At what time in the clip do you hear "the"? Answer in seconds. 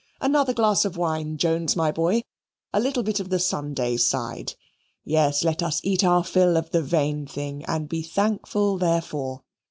3.29-3.37, 6.71-6.81